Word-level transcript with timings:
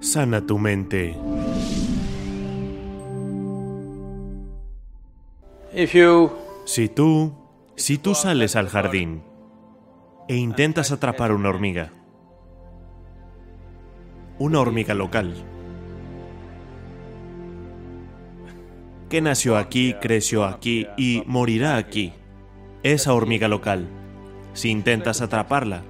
Sana 0.00 0.46
tu 0.46 0.58
mente. 0.58 1.16
If 5.72 5.92
you 5.92 6.30
Si 6.64 6.88
tú, 6.88 7.34
si 7.76 7.98
tú 7.98 8.14
sales 8.14 8.56
al 8.56 8.68
jardín 8.68 9.22
e 10.28 10.36
intentas 10.36 10.92
atrapar 10.92 11.30
una 11.32 11.50
hormiga, 11.50 11.92
una 14.38 14.60
hormiga 14.60 14.94
local, 14.94 15.34
que 19.10 19.20
nació 19.20 19.58
aquí, 19.58 19.94
creció 20.00 20.46
aquí 20.46 20.86
y 20.96 21.22
morirá 21.26 21.76
aquí, 21.76 22.14
esa 22.82 23.12
hormiga 23.12 23.46
local, 23.46 23.86
si 24.54 24.70
intentas 24.70 25.20
atraparla, 25.20 25.82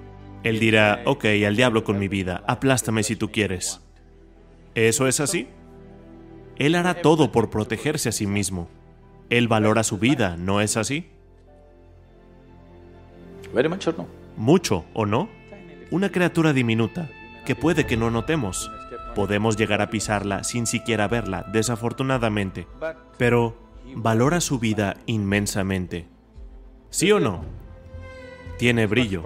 él 0.42 0.58
dirá, 0.58 1.02
ok, 1.04 1.24
al 1.46 1.54
diablo 1.54 1.84
con 1.84 2.00
mi 2.00 2.08
vida, 2.08 2.42
aplástame 2.48 3.04
si 3.04 3.14
tú 3.14 3.30
quieres. 3.30 3.83
¿Eso 4.74 5.06
es 5.06 5.20
así? 5.20 5.48
Él 6.56 6.74
hará 6.74 7.00
todo 7.00 7.32
por 7.32 7.50
protegerse 7.50 8.08
a 8.08 8.12
sí 8.12 8.26
mismo. 8.26 8.68
Él 9.30 9.48
valora 9.48 9.84
su 9.84 9.98
vida, 9.98 10.36
¿no 10.36 10.60
es 10.60 10.76
así? 10.76 11.06
Mucho, 14.36 14.84
¿o 14.94 15.06
no? 15.06 15.28
Una 15.90 16.10
criatura 16.10 16.52
diminuta, 16.52 17.08
que 17.44 17.54
puede 17.54 17.86
que 17.86 17.96
no 17.96 18.10
notemos. 18.10 18.70
Podemos 19.14 19.56
llegar 19.56 19.80
a 19.80 19.90
pisarla 19.90 20.42
sin 20.42 20.66
siquiera 20.66 21.06
verla, 21.06 21.44
desafortunadamente. 21.52 22.66
Pero 23.16 23.56
valora 23.94 24.40
su 24.40 24.58
vida 24.58 24.96
inmensamente. 25.06 26.08
¿Sí 26.90 27.12
o 27.12 27.20
no? 27.20 27.44
Tiene 28.58 28.86
brillo. 28.86 29.22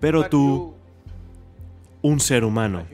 Pero 0.00 0.28
tú, 0.28 0.74
un 2.02 2.20
ser 2.20 2.44
humano, 2.44 2.84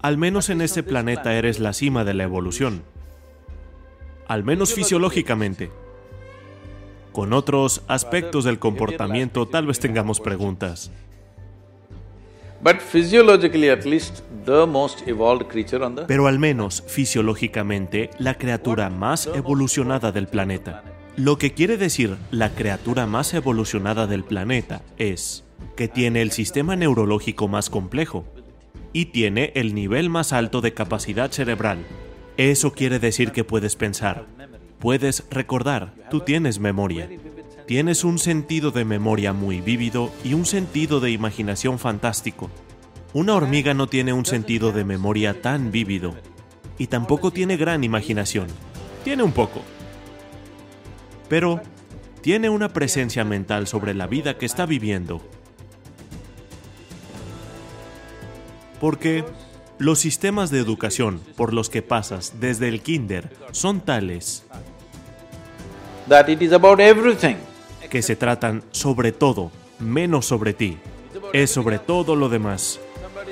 al 0.00 0.16
menos 0.16 0.48
en 0.48 0.60
este 0.60 0.82
planeta 0.82 1.34
eres 1.34 1.58
la 1.58 1.72
cima 1.72 2.04
de 2.04 2.14
la 2.14 2.22
evolución. 2.22 2.84
Al 4.28 4.44
menos 4.44 4.72
fisiológicamente. 4.72 5.70
Con 7.12 7.32
otros 7.32 7.82
aspectos 7.88 8.44
del 8.44 8.60
comportamiento 8.60 9.46
tal 9.46 9.66
vez 9.66 9.80
tengamos 9.80 10.20
preguntas. 10.20 10.92
Pero 16.06 16.26
al 16.26 16.38
menos 16.38 16.84
fisiológicamente 16.86 18.10
la 18.18 18.34
criatura 18.34 18.90
más 18.90 19.26
evolucionada 19.26 20.12
del 20.12 20.28
planeta. 20.28 20.84
Lo 21.16 21.38
que 21.38 21.54
quiere 21.54 21.76
decir 21.76 22.16
la 22.30 22.50
criatura 22.50 23.06
más 23.06 23.34
evolucionada 23.34 24.06
del 24.06 24.22
planeta 24.22 24.82
es 24.96 25.44
que 25.76 25.88
tiene 25.88 26.22
el 26.22 26.32
sistema 26.32 26.76
neurológico 26.76 27.48
más 27.48 27.70
complejo 27.70 28.24
y 28.92 29.06
tiene 29.06 29.52
el 29.54 29.74
nivel 29.74 30.10
más 30.10 30.32
alto 30.32 30.60
de 30.60 30.74
capacidad 30.74 31.30
cerebral. 31.30 31.86
Eso 32.36 32.72
quiere 32.72 32.98
decir 32.98 33.32
que 33.32 33.44
puedes 33.44 33.76
pensar, 33.76 34.26
puedes 34.78 35.24
recordar, 35.30 35.94
tú 36.10 36.20
tienes 36.20 36.58
memoria. 36.58 37.08
Tienes 37.66 38.02
un 38.02 38.18
sentido 38.18 38.70
de 38.70 38.86
memoria 38.86 39.34
muy 39.34 39.60
vívido 39.60 40.10
y 40.24 40.32
un 40.32 40.46
sentido 40.46 41.00
de 41.00 41.10
imaginación 41.10 41.78
fantástico. 41.78 42.50
Una 43.12 43.34
hormiga 43.34 43.74
no 43.74 43.88
tiene 43.88 44.12
un 44.12 44.24
sentido 44.24 44.72
de 44.72 44.84
memoria 44.84 45.42
tan 45.42 45.70
vívido 45.70 46.14
y 46.78 46.86
tampoco 46.86 47.30
tiene 47.30 47.56
gran 47.56 47.84
imaginación. 47.84 48.46
Tiene 49.04 49.22
un 49.22 49.32
poco. 49.32 49.62
Pero 51.28 51.60
tiene 52.20 52.48
una 52.48 52.72
presencia 52.72 53.24
mental 53.24 53.66
sobre 53.66 53.94
la 53.94 54.06
vida 54.06 54.38
que 54.38 54.46
está 54.46 54.64
viviendo. 54.64 55.20
Porque 58.80 59.24
los 59.78 59.98
sistemas 59.98 60.50
de 60.50 60.58
educación 60.58 61.20
por 61.36 61.54
los 61.54 61.70
que 61.70 61.82
pasas 61.82 62.34
desde 62.40 62.68
el 62.68 62.80
kinder 62.80 63.30
son 63.52 63.80
tales 63.80 64.44
that 66.08 66.28
it 66.28 66.42
is 66.42 66.52
about 66.52 66.80
everything. 66.80 67.36
que 67.88 68.02
se 68.02 68.16
tratan 68.16 68.64
sobre 68.70 69.12
todo, 69.12 69.50
menos 69.78 70.26
sobre 70.26 70.52
ti. 70.52 70.78
Es 71.32 71.50
sobre 71.50 71.78
todo 71.78 72.16
lo 72.16 72.28
demás. 72.28 72.80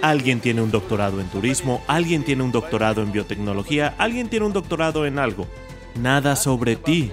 Alguien 0.02 0.40
tiene 0.40 0.62
un 0.62 0.70
doctorado 0.70 1.20
en 1.20 1.28
turismo, 1.28 1.82
alguien 1.86 2.24
tiene 2.24 2.42
un 2.42 2.52
doctorado 2.52 3.02
en 3.02 3.12
biotecnología, 3.12 3.94
alguien 3.98 4.28
tiene 4.28 4.46
un 4.46 4.52
doctorado 4.52 5.06
en 5.06 5.18
algo. 5.18 5.46
Nada 6.00 6.36
sobre 6.36 6.76
ti. 6.76 7.10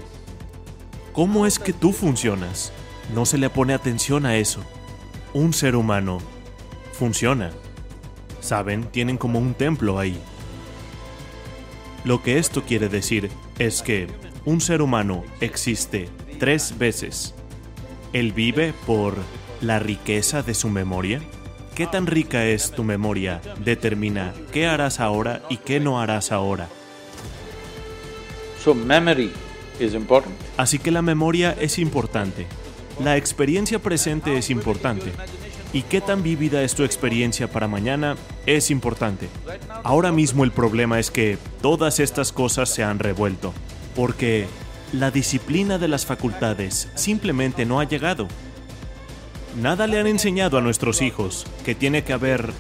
¿Cómo 1.14 1.46
es 1.46 1.60
que 1.60 1.74
tú 1.74 1.94
funcionas? 1.94 2.74
No 3.14 3.26
se 3.26 3.38
le 3.38 3.50
pone 3.50 3.74
atención 3.74 4.26
a 4.26 4.38
eso. 4.38 4.62
Un 5.34 5.54
ser 5.54 5.76
humano 5.76 6.20
funciona. 6.94 7.52
Saben, 8.44 8.84
tienen 8.84 9.18
como 9.18 9.40
un 9.40 9.54
templo 9.54 10.00
ahí. 10.00 10.20
Lo 12.04 12.22
que 12.22 12.38
esto 12.40 12.64
quiere 12.64 12.90
decir 12.90 13.32
es 13.58 13.82
que 13.82 14.08
un 14.44 14.60
ser 14.60 14.82
humano 14.82 15.24
existe 15.40 16.10
tres 16.40 16.78
veces. 16.78 17.34
Él 18.12 18.34
vive 18.34 18.74
por 18.86 19.16
la 19.62 19.80
riqueza 19.80 20.44
de 20.44 20.54
su 20.56 20.68
memoria. 20.68 21.22
¿Qué 21.74 21.88
tan 21.88 22.06
rica 22.06 22.46
es 22.46 22.72
tu 22.72 22.84
memoria? 22.84 23.42
Determina 23.64 24.34
qué 24.52 24.68
harás 24.68 25.00
ahora 25.00 25.42
y 25.50 25.56
qué 25.56 25.80
no 25.80 26.02
harás 26.02 26.34
ahora. 26.34 26.68
So 28.62 28.76
memory 28.76 29.32
is 29.80 29.94
important. 29.94 30.36
Así 30.58 30.80
que 30.80 30.92
la 30.92 31.02
memoria 31.02 31.56
es 31.62 31.80
importante. 31.80 32.46
La 33.02 33.16
experiencia 33.16 33.80
presente 33.80 34.38
es 34.38 34.50
importante. 34.50 35.14
Y 35.74 35.82
qué 35.82 36.02
tan 36.02 36.22
vívida 36.22 36.62
es 36.62 36.76
tu 36.76 36.84
experiencia 36.84 37.52
para 37.52 37.68
mañana 37.68 38.16
es 38.46 38.70
importante. 38.70 39.28
Ahora 39.84 40.12
mismo 40.12 40.44
el 40.44 40.52
problema 40.52 41.00
es 41.00 41.10
que 41.10 41.40
todas 41.64 42.00
estas 42.00 42.32
cosas 42.32 42.70
se 42.70 42.84
han 42.84 43.00
revuelto. 43.00 43.54
Porque 43.96 44.46
la 44.92 45.10
disciplina 45.10 45.80
de 45.80 45.88
las 45.88 46.06
facultades 46.06 46.90
simplemente 46.94 47.66
no 47.66 47.80
ha 47.80 47.86
llegado. 47.86 48.28
Nada 49.60 49.88
le 49.88 50.00
han 50.00 50.06
enseñado 50.06 50.60
a 50.60 50.62
nuestros 50.62 51.02
hijos 51.02 51.48
que 51.66 51.74
tiene 51.74 52.04
que 52.04 52.14
haber... 52.14 52.52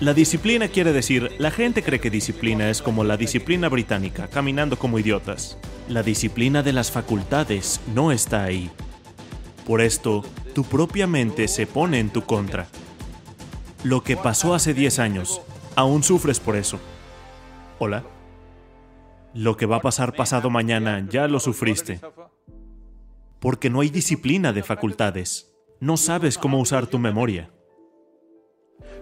La 0.00 0.14
disciplina 0.14 0.68
quiere 0.68 0.92
decir, 0.92 1.32
la 1.38 1.50
gente 1.50 1.82
cree 1.82 2.00
que 2.00 2.10
disciplina 2.10 2.70
es 2.70 2.82
como 2.82 3.02
la 3.02 3.16
disciplina 3.16 3.68
británica, 3.68 4.28
caminando 4.28 4.78
como 4.78 4.98
idiotas. 4.98 5.58
La 5.88 6.02
disciplina 6.02 6.62
de 6.62 6.72
las 6.72 6.90
facultades 6.92 7.80
no 7.94 8.12
está 8.12 8.44
ahí. 8.44 8.70
Por 9.66 9.80
esto, 9.80 10.22
tu 10.54 10.64
propia 10.64 11.06
mente 11.06 11.48
se 11.48 11.66
pone 11.66 11.98
en 11.98 12.10
tu 12.10 12.22
contra. 12.22 12.68
Lo 13.82 14.02
que 14.02 14.16
pasó 14.16 14.54
hace 14.54 14.74
10 14.74 14.98
años, 14.98 15.40
aún 15.74 16.02
sufres 16.02 16.38
por 16.38 16.56
eso. 16.56 16.78
Hola. 17.78 18.04
Lo 19.32 19.56
que 19.56 19.66
va 19.66 19.76
a 19.76 19.80
pasar 19.80 20.14
pasado 20.14 20.50
mañana 20.50 21.06
ya 21.10 21.28
lo 21.28 21.40
sufriste. 21.40 22.00
Porque 23.40 23.70
no 23.70 23.80
hay 23.80 23.88
disciplina 23.88 24.52
de 24.52 24.62
facultades. 24.62 25.54
No 25.80 25.96
sabes 25.96 26.38
cómo 26.38 26.60
usar 26.60 26.86
tu 26.86 26.98
memoria. 26.98 27.50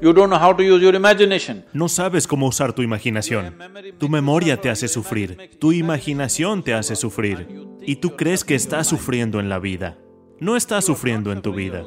You 0.01 0.13
don't 0.13 0.31
know 0.31 0.41
how 0.41 0.57
to 0.57 0.63
use 0.63 0.83
your 0.83 0.95
imagination. 0.95 1.65
No 1.73 1.89
sabes 1.89 2.27
cómo 2.27 2.47
usar 2.47 2.73
tu 2.73 2.83
imaginación. 2.83 3.57
Tu 3.99 4.09
memoria 4.09 4.61
te 4.61 4.71
hace 4.71 4.89
sufrir. 4.89 5.51
Tu 5.59 5.73
imaginación 5.73 6.63
te 6.63 6.75
hace 6.75 6.97
sufrir. 6.97 7.47
Y 7.85 7.97
tú 7.97 8.17
crees 8.17 8.45
que 8.45 8.55
estás 8.55 8.87
sufriendo 8.87 9.39
en 9.39 9.49
la 9.49 9.59
vida. 9.59 9.99
No 10.41 10.57
estás 10.57 10.85
sufriendo 10.85 11.33
en 11.33 11.43
tu 11.43 11.53
vida. 11.55 11.85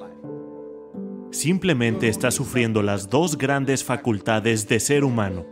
Simplemente 1.32 2.08
estás 2.08 2.36
sufriendo 2.36 2.82
las 2.82 3.10
dos 3.10 3.38
grandes 3.38 3.84
facultades 3.84 4.68
de 4.68 4.80
ser 4.80 5.04
humano. 5.04 5.46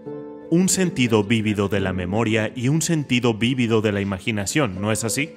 Un 0.50 0.70
sentido 0.70 1.24
vívido 1.24 1.68
de 1.68 1.82
la 1.82 1.92
memoria 1.92 2.54
y 2.56 2.70
un 2.70 2.82
sentido 2.82 3.34
vívido 3.34 3.82
de 3.82 3.92
la 3.92 4.00
imaginación, 4.00 4.80
¿no 4.80 4.92
es 4.92 5.04
así? 5.04 5.32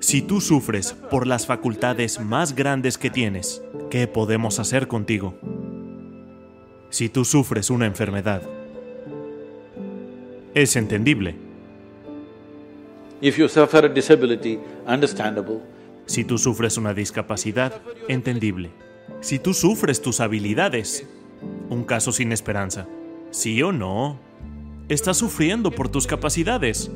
Si 0.00 0.20
tú 0.20 0.42
sufres 0.42 0.92
por 1.10 1.26
las 1.26 1.46
facultades 1.46 2.20
más 2.20 2.54
grandes 2.54 2.98
que 2.98 3.08
tienes, 3.08 3.62
¿qué 3.90 4.06
podemos 4.06 4.58
hacer 4.58 4.86
contigo? 4.86 5.38
Si 6.90 7.08
tú 7.08 7.24
sufres 7.24 7.70
una 7.70 7.86
enfermedad, 7.86 8.42
es 10.52 10.76
entendible. 10.76 11.34
Si 16.06 16.24
tú 16.24 16.38
sufres 16.38 16.76
una 16.76 16.94
discapacidad, 16.94 17.80
entendible. 18.08 18.70
Si 19.20 19.38
tú 19.38 19.54
sufres 19.54 20.02
tus 20.02 20.20
habilidades, 20.20 21.08
un 21.70 21.84
caso 21.84 22.12
sin 22.12 22.32
esperanza. 22.32 22.86
¿Sí 23.30 23.62
o 23.62 23.72
no? 23.72 24.20
Estás 24.88 25.16
sufriendo 25.16 25.70
por 25.70 25.88
tus 25.88 26.06
capacidades. 26.06 26.90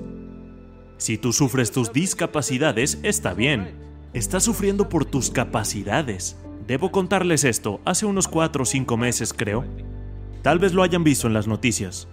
Si 0.99 1.17
tú 1.17 1.33
sufres 1.33 1.73
tus 1.73 1.93
discapacidades, 1.93 2.99
está 3.03 3.33
bien. 3.33 3.73
Estás 4.13 4.45
sufriendo 4.45 4.89
por 4.89 5.05
tus 5.05 5.31
capacidades. 5.31 6.37
Debo 6.67 6.93
contarles 6.93 7.45
esto, 7.45 7.81
hace 7.87 8.05
unos 8.05 8.29
4 8.29 8.63
o 8.63 8.67
5 8.67 8.97
meses 8.99 9.33
creo. 9.33 9.65
Tal 10.43 10.59
vez 10.59 10.75
lo 10.75 10.83
hayan 10.83 11.03
visto 11.03 11.27
en 11.27 11.33
las 11.33 11.47
noticias. 11.47 12.09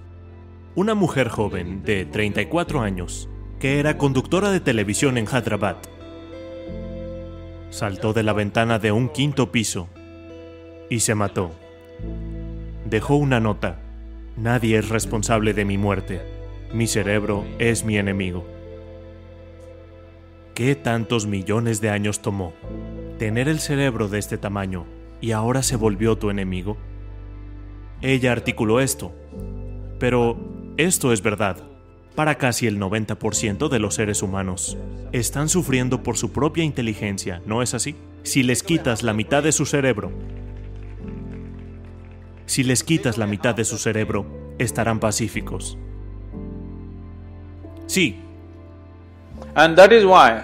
Una 0.75 0.95
mujer 0.95 1.29
joven 1.29 1.83
de 1.83 2.05
34 2.05 2.81
años, 2.81 3.29
que 3.59 3.79
era 3.79 3.97
conductora 3.97 4.51
de 4.51 4.59
televisión 4.59 5.17
en 5.17 5.27
Hyderabad, 5.27 5.77
saltó 7.69 8.13
de 8.13 8.23
la 8.23 8.33
ventana 8.33 8.79
de 8.79 8.91
un 8.91 9.09
quinto 9.09 9.51
piso 9.51 9.89
y 10.89 10.99
se 11.01 11.15
mató. 11.15 11.51
Dejó 12.85 13.15
una 13.15 13.39
nota. 13.39 13.79
Nadie 14.37 14.77
es 14.77 14.89
responsable 14.89 15.53
de 15.53 15.65
mi 15.65 15.77
muerte. 15.77 16.21
Mi 16.73 16.87
cerebro 16.87 17.45
es 17.57 17.83
mi 17.83 17.97
enemigo. 17.97 18.45
¿Qué 20.53 20.75
tantos 20.75 21.25
millones 21.25 21.81
de 21.81 21.89
años 21.89 22.21
tomó 22.21 22.53
tener 23.17 23.47
el 23.47 23.59
cerebro 23.59 24.07
de 24.07 24.19
este 24.19 24.37
tamaño 24.37 24.85
y 25.21 25.31
ahora 25.31 25.63
se 25.63 25.75
volvió 25.75 26.17
tu 26.17 26.29
enemigo? 26.29 26.77
Ella 28.01 28.31
articuló 28.31 28.79
esto. 28.79 29.13
Pero 29.99 30.37
esto 30.77 31.13
es 31.13 31.21
verdad. 31.21 31.74
Para 32.15 32.35
casi 32.35 32.65
el 32.67 32.79
90% 32.79 33.67
de 33.67 33.79
los 33.79 33.95
seres 33.95 34.21
humanos. 34.21 34.77
Están 35.11 35.49
sufriendo 35.49 36.01
por 36.01 36.17
su 36.17 36.31
propia 36.31 36.63
inteligencia, 36.63 37.41
¿no 37.45 37.61
es 37.61 37.73
así? 37.73 37.95
Si 38.23 38.41
les 38.41 38.63
quitas 38.63 39.03
la 39.03 39.13
mitad 39.13 39.43
de 39.43 39.51
su 39.51 39.65
cerebro, 39.65 40.11
si 42.45 42.63
les 42.63 42.83
quitas 42.83 43.17
la 43.17 43.27
mitad 43.27 43.55
de 43.55 43.65
su 43.65 43.77
cerebro, 43.77 44.25
estarán 44.59 44.99
pacíficos. 44.99 45.77
Sí. 47.87 48.19
And 49.55 49.75
that 49.75 49.91
is 49.91 50.05
why 50.05 50.41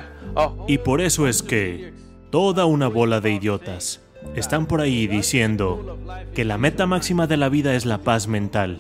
Y 0.68 0.78
por 0.80 1.02
eso 1.02 1.28
es 1.28 1.42
que 1.44 1.94
toda 2.30 2.66
una 2.66 2.88
bola 2.88 3.22
de 3.22 3.32
idiotas 3.32 4.02
están 4.36 4.66
por 4.66 4.82
ahí 4.82 5.08
diciendo 5.08 5.98
que 6.34 6.46
la 6.46 6.58
meta 6.58 6.86
máxima 6.86 7.28
de 7.28 7.38
la 7.38 7.50
vida 7.50 7.76
es 7.76 7.86
la 7.86 8.00
paz 8.00 8.28
mental. 8.28 8.80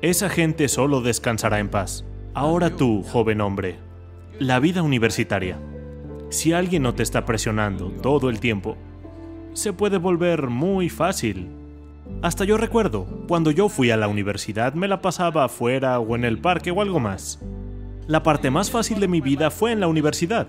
Esa 0.00 0.28
gente 0.28 0.68
solo 0.68 1.00
descansará 1.00 1.58
en 1.58 1.68
paz. 1.68 2.04
Ahora 2.34 2.70
tú, 2.70 3.02
joven 3.02 3.42
hombre, 3.42 3.76
la 4.38 4.58
vida 4.58 4.82
universitaria. 4.82 5.58
Si 6.30 6.54
alguien 6.54 6.82
no 6.82 6.94
te 6.94 7.02
está 7.02 7.26
presionando 7.26 7.90
todo 7.90 8.30
el 8.30 8.40
tiempo, 8.40 8.78
se 9.52 9.74
puede 9.74 9.98
volver 9.98 10.48
muy 10.48 10.88
fácil. 10.88 11.48
Hasta 12.22 12.44
yo 12.44 12.56
recuerdo, 12.56 13.06
cuando 13.28 13.50
yo 13.50 13.68
fui 13.68 13.90
a 13.90 13.98
la 13.98 14.08
universidad 14.08 14.72
me 14.72 14.88
la 14.88 15.02
pasaba 15.02 15.44
afuera 15.44 16.00
o 16.00 16.16
en 16.16 16.24
el 16.24 16.38
parque 16.38 16.70
o 16.70 16.80
algo 16.80 17.00
más. 17.00 17.38
La 18.06 18.22
parte 18.22 18.50
más 18.50 18.70
fácil 18.70 18.98
de 18.98 19.08
mi 19.08 19.20
vida 19.20 19.50
fue 19.50 19.72
en 19.72 19.80
la 19.80 19.88
universidad. 19.88 20.46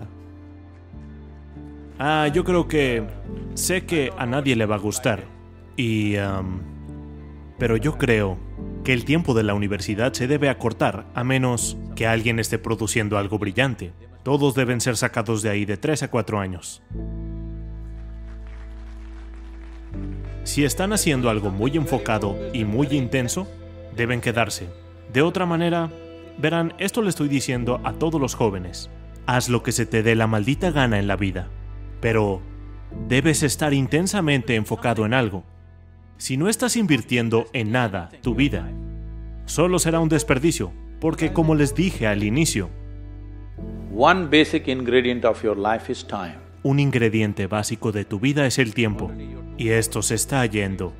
Ah, 1.99 2.29
yo 2.33 2.45
creo 2.45 2.69
que 2.69 3.03
sé 3.55 3.85
que 3.85 4.11
a 4.17 4.25
nadie 4.25 4.55
le 4.55 4.65
va 4.65 4.75
a 4.75 4.79
gustar. 4.79 5.25
Y... 5.75 6.15
pero 7.59 7.75
yo 7.75 7.97
creo 7.97 8.37
que 8.83 8.93
el 8.93 9.05
tiempo 9.05 9.33
de 9.33 9.43
la 9.43 9.53
universidad 9.53 10.13
se 10.13 10.27
debe 10.27 10.49
acortar 10.49 11.05
a 11.15 11.23
menos 11.23 11.77
que 11.95 12.05
alguien 12.05 12.39
esté 12.39 12.59
produciendo 12.59 13.17
algo 13.17 13.39
brillante. 13.39 13.93
Todos 14.23 14.55
deben 14.55 14.81
ser 14.81 14.97
sacados 14.97 15.41
de 15.41 15.49
ahí 15.49 15.65
de 15.65 15.77
3 15.77 16.03
a 16.03 16.07
4 16.09 16.39
años. 16.39 16.81
Si 20.43 20.65
están 20.65 20.91
haciendo 20.91 21.29
algo 21.29 21.51
muy 21.51 21.77
enfocado 21.77 22.37
y 22.51 22.65
muy 22.65 22.87
intenso, 22.87 23.47
deben 23.95 24.19
quedarse. 24.19 24.67
De 25.13 25.21
otra 25.21 25.45
manera, 25.45 25.89
verán, 26.37 26.73
esto 26.79 27.01
le 27.01 27.09
estoy 27.09 27.29
diciendo 27.29 27.79
a 27.85 27.93
todos 27.93 28.19
los 28.19 28.35
jóvenes. 28.35 28.89
Haz 29.25 29.47
lo 29.47 29.63
que 29.63 29.71
se 29.71 29.85
te 29.85 30.03
dé 30.03 30.15
la 30.15 30.27
maldita 30.27 30.71
gana 30.71 30.99
en 30.99 31.07
la 31.07 31.15
vida, 31.15 31.47
pero 32.01 32.41
debes 33.07 33.43
estar 33.43 33.73
intensamente 33.73 34.55
enfocado 34.55 35.05
en 35.05 35.13
algo. 35.13 35.45
Si 36.17 36.37
no 36.37 36.47
estás 36.47 36.75
invirtiendo 36.77 37.47
en 37.53 37.71
nada 37.71 38.09
tu 38.21 38.35
vida, 38.35 38.71
solo 39.45 39.79
será 39.79 39.99
un 39.99 40.09
desperdicio, 40.09 40.71
porque 40.99 41.33
como 41.33 41.55
les 41.55 41.75
dije 41.75 42.07
al 42.07 42.23
inicio, 42.23 42.69
one 43.95 44.25
basic 44.25 44.67
ingredient 44.67 45.25
of 45.25 45.43
your 45.43 45.57
life 45.57 45.91
is 45.91 46.05
time. 46.07 46.35
un 46.63 46.79
ingrediente 46.79 47.47
básico 47.47 47.91
de 47.91 48.05
tu 48.05 48.19
vida 48.19 48.45
es 48.45 48.57
el 48.57 48.73
tiempo, 48.73 49.11
y 49.57 49.69
esto 49.69 50.01
se 50.01 50.15
está 50.15 50.45
yendo. 50.45 50.93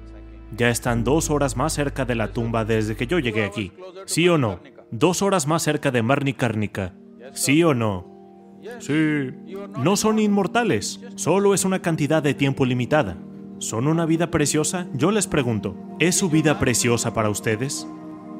Ya 0.56 0.70
están 0.70 1.04
dos 1.04 1.32
horas 1.32 1.58
más 1.58 1.74
cerca 1.74 2.06
de 2.06 2.16
la 2.16 2.32
tumba 2.32 2.64
desde 2.66 2.96
que 2.96 3.08
yo 3.08 3.18
llegué 3.18 3.44
aquí. 3.44 3.72
¿Sí 4.06 4.30
o 4.30 4.38
no? 4.38 4.60
Dos 4.92 5.24
horas 5.24 5.48
más 5.48 5.64
cerca 5.64 5.90
de 5.90 6.04
Marnikarnika. 6.04 6.94
¿Sí 7.32 7.64
o 7.64 7.74
no? 7.74 8.60
Sí. 8.80 9.32
No 9.80 9.96
son 9.96 10.20
inmortales, 10.20 11.00
solo 11.16 11.56
es 11.56 11.66
una 11.66 11.82
cantidad 11.82 12.22
de 12.22 12.36
tiempo 12.36 12.66
limitada. 12.66 13.18
¿Son 13.64 13.88
una 13.88 14.06
vida 14.06 14.30
preciosa? 14.30 14.88
Yo 14.92 15.12
les 15.12 15.26
pregunto, 15.26 15.74
¿es 15.98 16.18
su 16.18 16.30
vida 16.30 16.60
preciosa 16.60 17.14
para 17.14 17.30
ustedes? 17.30 17.88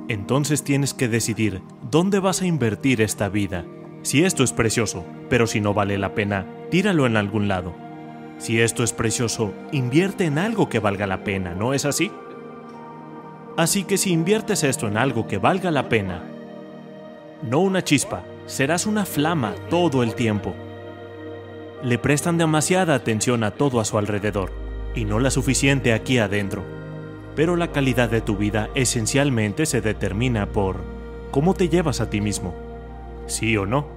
Entonces 0.10 0.66
tienes 0.66 0.94
que 0.94 1.08
decidir 1.08 1.62
dónde 1.90 2.20
vas 2.20 2.42
a 2.42 2.46
invertir 2.46 3.00
esta 3.00 3.30
vida. 3.30 3.64
Si 4.02 4.26
esto 4.26 4.44
es 4.44 4.52
precioso, 4.52 5.06
pero 5.30 5.48
si 5.48 5.62
no 5.62 5.74
vale 5.74 5.98
la 5.98 6.14
pena, 6.14 6.46
tíralo 6.70 7.06
en 7.06 7.16
algún 7.16 7.48
lado. 7.48 7.74
Si 8.38 8.60
esto 8.60 8.84
es 8.84 8.92
precioso, 8.92 9.54
invierte 9.72 10.26
en 10.26 10.38
algo 10.38 10.68
que 10.68 10.80
valga 10.80 11.08
la 11.08 11.24
pena, 11.24 11.56
¿no 11.56 11.74
es 11.74 11.86
así? 11.86 12.12
Así 13.56 13.86
que 13.86 13.98
si 13.98 14.12
inviertes 14.12 14.66
esto 14.66 14.90
en 14.90 14.98
algo 14.98 15.26
que 15.26 15.38
valga 15.38 15.72
la 15.72 15.88
pena, 15.88 16.22
no 17.50 17.60
una 17.60 17.82
chispa, 17.82 18.26
serás 18.46 18.86
una 18.86 19.06
flama 19.06 19.56
todo 19.70 20.04
el 20.04 20.16
tiempo. 20.16 20.54
Le 21.82 21.98
prestan 21.98 22.38
demasiada 22.38 22.94
atención 22.94 23.46
a 23.46 23.52
todo 23.52 23.80
a 23.80 23.86
su 23.86 23.98
alrededor, 23.98 24.63
y 24.96 25.06
no 25.06 25.20
la 25.20 25.32
suficiente 25.32 25.94
aquí 25.94 26.18
adentro. 26.18 26.64
Pero 27.36 27.56
la 27.56 27.72
calidad 27.72 28.10
de 28.10 28.22
tu 28.22 28.38
vida 28.38 28.70
esencialmente 28.76 29.66
se 29.66 29.82
determina 29.82 30.48
por 30.48 30.78
cómo 31.32 31.54
te 31.54 31.70
llevas 31.70 32.00
a 32.02 32.10
ti 32.10 32.22
mismo. 32.22 32.54
¿Sí 33.26 33.58
o 33.58 33.66
no? 33.66 33.88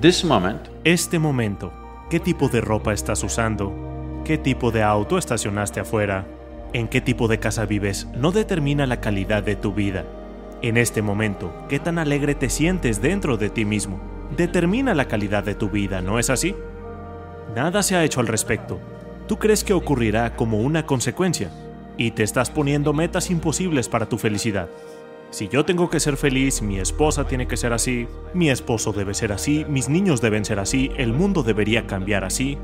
This 0.00 0.24
moment 0.24 0.68
Este 0.84 1.18
momento, 1.18 1.72
¿qué 2.10 2.20
tipo 2.20 2.48
de 2.48 2.60
ropa 2.60 2.92
estás 2.92 3.22
usando? 3.24 4.22
¿Qué 4.24 4.38
tipo 4.38 4.70
de 4.70 4.82
auto 4.82 5.18
estacionaste 5.18 5.80
afuera? 5.80 6.26
¿En 6.72 6.88
qué 6.88 7.00
tipo 7.00 7.28
de 7.28 7.38
casa 7.38 7.64
vives? 7.64 8.06
No 8.16 8.32
determina 8.32 8.86
la 8.86 9.00
calidad 9.00 9.42
de 9.42 9.56
tu 9.56 9.72
vida. 9.72 10.04
En 10.62 10.76
este 10.76 11.02
momento, 11.02 11.52
¿qué 11.68 11.78
tan 11.78 11.98
alegre 11.98 12.34
te 12.34 12.50
sientes 12.50 13.00
dentro 13.00 13.36
de 13.36 13.50
ti 13.50 13.64
mismo? 13.64 14.00
Determina 14.36 14.94
la 14.94 15.06
calidad 15.06 15.44
de 15.44 15.54
tu 15.54 15.70
vida, 15.70 16.00
¿no 16.00 16.18
es 16.18 16.30
así? 16.30 16.54
Nada 17.54 17.82
se 17.82 17.96
ha 17.96 18.04
hecho 18.04 18.20
al 18.20 18.26
respecto. 18.26 18.80
Tú 19.28 19.38
crees 19.38 19.64
que 19.64 19.72
ocurrirá 19.72 20.36
como 20.36 20.58
una 20.58 20.86
consecuencia 20.86 21.50
y 21.96 22.12
te 22.12 22.22
estás 22.22 22.50
poniendo 22.50 22.92
metas 22.92 23.30
imposibles 23.30 23.88
para 23.88 24.08
tu 24.08 24.18
felicidad. 24.18 24.68
Si 25.30 25.48
yo 25.48 25.64
tengo 25.64 25.90
que 25.90 25.98
ser 25.98 26.16
feliz, 26.16 26.62
mi 26.62 26.78
esposa 26.78 27.26
tiene 27.26 27.48
que 27.48 27.56
ser 27.56 27.72
así, 27.72 28.06
mi 28.34 28.50
esposo 28.50 28.92
debe 28.92 29.14
ser 29.14 29.32
así, 29.32 29.64
mis 29.68 29.88
niños 29.88 30.20
deben 30.20 30.44
ser 30.44 30.60
así, 30.60 30.92
el 30.96 31.12
mundo 31.12 31.42
debería 31.42 31.86
cambiar 31.86 32.24
así. 32.24 32.56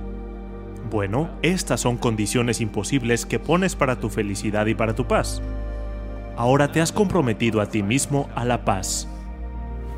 Bueno, 0.88 1.30
estas 1.42 1.80
son 1.80 1.96
condiciones 1.96 2.60
imposibles 2.60 3.26
que 3.26 3.40
pones 3.40 3.74
para 3.74 3.98
tu 3.98 4.08
felicidad 4.08 4.66
y 4.66 4.74
para 4.74 4.94
tu 4.94 5.06
paz. 5.08 5.42
Ahora 6.36 6.70
te 6.70 6.80
has 6.80 6.92
comprometido 6.92 7.60
a 7.60 7.68
ti 7.68 7.82
mismo 7.82 8.28
a 8.34 8.44
la 8.44 8.64
paz. 8.64 9.08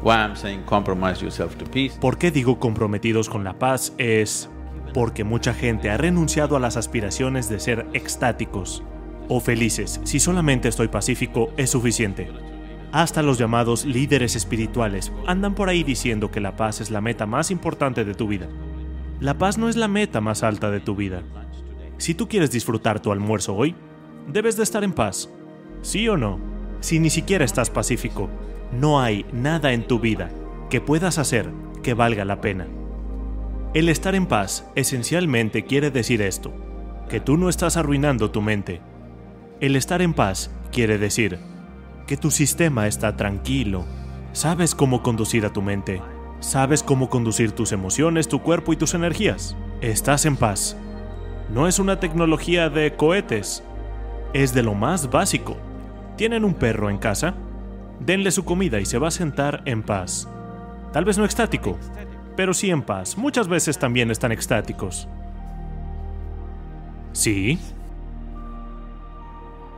why 0.04 0.16
I'm 0.16 0.37
saying 0.37 0.62
compromise 0.64 1.23
yourself 1.23 1.56
to 1.56 1.64
peace. 1.64 1.99
¿Por 1.99 2.18
qué 2.18 2.30
digo 2.30 2.59
comprometidos 2.61 3.28
con 3.28 3.42
la 3.42 3.54
paz? 3.54 3.92
Es 3.99 4.49
porque 4.95 5.25
mucha 5.25 5.53
gente 5.53 5.91
ha 5.91 5.99
renunciado 5.99 6.57
a 6.57 6.61
las 6.61 6.79
aspiraciones 6.79 7.51
de 7.51 7.61
ser 7.61 7.87
extáticos 7.93 8.83
o 9.29 9.41
felices. 9.41 10.01
Si 10.05 10.21
solamente 10.21 10.69
estoy 10.69 10.89
pacífico 10.89 11.51
es 11.57 11.71
suficiente. 11.71 12.31
Hasta 12.93 13.23
los 13.23 13.37
llamados 13.37 13.85
líderes 13.85 14.37
espirituales 14.37 15.13
andan 15.27 15.57
por 15.57 15.69
ahí 15.69 15.83
diciendo 15.83 16.31
que 16.31 16.41
la 16.41 16.55
paz 16.55 16.81
es 16.81 16.93
la 16.93 17.01
meta 17.01 17.27
más 17.27 17.51
importante 17.51 18.05
de 18.05 18.15
tu 18.15 18.29
vida. 18.29 18.49
La 19.19 19.37
paz 19.37 19.59
no 19.59 19.69
es 19.69 19.75
la 19.75 19.89
meta 19.89 20.21
más 20.21 20.45
alta 20.45 20.71
de 20.71 20.81
tu 20.81 20.95
vida. 20.95 21.23
Si 21.99 22.15
tú 22.15 22.29
quieres 22.29 22.53
disfrutar 22.53 23.01
tu 23.01 23.11
almuerzo 23.11 23.57
hoy, 23.57 23.75
debes 24.29 24.57
de 24.57 24.63
estar 24.63 24.85
en 24.85 24.93
paz. 24.93 25.29
¿Sí 25.83 26.09
o 26.09 26.17
no? 26.17 26.39
Si 26.79 27.01
ni 27.01 27.11
siquiera 27.11 27.45
estás 27.45 27.69
pacífico, 27.69 28.31
no 28.73 29.01
hay 29.01 29.27
nada 29.33 29.73
en 29.73 29.87
tu 29.87 29.99
vida 29.99 30.31
que 30.71 30.81
puedas 30.81 31.19
hacer 31.19 31.51
que 31.83 31.95
valga 31.95 32.25
la 32.25 32.41
pena. 32.41 32.67
El 33.75 33.88
estar 33.88 34.14
en 34.14 34.26
paz 34.26 34.64
esencialmente 34.76 35.64
quiere 35.64 35.90
decir 35.90 36.23
esto, 36.23 36.52
que 37.09 37.19
tú 37.19 37.37
no 37.37 37.49
estás 37.49 37.76
arruinando 37.76 38.31
tu 38.31 38.40
mente. 38.40 38.81
El 39.61 39.75
estar 39.75 40.00
en 40.00 40.14
paz 40.14 40.52
quiere 40.71 40.97
decir 40.97 41.40
que 42.07 42.16
tu 42.16 42.31
sistema 42.31 42.87
está 42.87 43.16
tranquilo, 43.16 43.85
sabes 44.33 44.76
cómo 44.76 45.02
conducir 45.02 45.45
a 45.45 45.52
tu 45.52 45.61
mente, 45.61 46.00
sabes 46.38 46.85
cómo 46.85 47.11
conducir 47.11 47.50
tus 47.50 47.73
emociones, 47.73 48.28
tu 48.28 48.43
cuerpo 48.43 48.73
y 48.73 48.76
tus 48.76 48.95
energías. 48.95 49.57
Estás 49.81 50.25
en 50.25 50.37
paz. 50.37 50.76
No 51.52 51.66
es 51.66 51.81
una 51.81 51.99
tecnología 51.99 52.71
de 52.71 52.95
cohetes, 52.95 53.64
es 54.35 54.54
de 54.54 54.62
lo 54.62 54.75
más 54.75 55.11
básico. 55.11 55.57
¿Tienen 56.16 56.45
un 56.45 56.54
perro 56.54 56.90
en 56.90 56.99
casa? 56.99 57.35
Denle 57.99 58.31
su 58.31 58.45
comida 58.45 58.78
y 58.78 58.87
se 58.87 58.99
va 58.99 59.09
a 59.09 59.11
sentar 59.11 59.62
en 59.64 59.83
paz. 59.83 60.28
Tal 60.93 61.04
vez 61.04 61.19
no 61.19 61.25
extático, 61.25 61.76
pero 62.37 62.55
sí 62.55 62.71
en 62.71 62.83
paz. 62.83 63.17
Muchas 63.17 63.49
veces 63.49 63.79
también 63.79 64.11
están 64.11 64.33
extáticos. 64.33 65.09
¿Sí? 67.12 67.59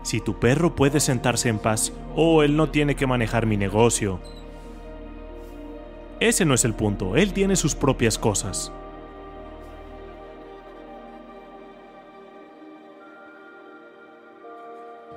Si 0.03 0.21
tu 0.21 0.39
perro 0.39 0.75
puede 0.75 1.01
sentarse 1.01 1.49
en 1.49 1.59
paz, 1.59 1.93
o 2.15 2.37
oh, 2.37 2.43
él 2.43 2.57
no 2.57 2.71
tiene 2.71 2.95
que 2.95 3.07
manejar 3.07 3.45
mi 3.45 3.57
negocio. 3.57 4.21
Ese 6.21 6.45
no 6.45 6.55
es 6.55 6.65
el 6.65 6.75
punto, 6.75 7.17
él 7.17 7.33
tiene 7.33 7.57
sus 7.57 7.75
propias 7.75 8.19
cosas. 8.19 8.73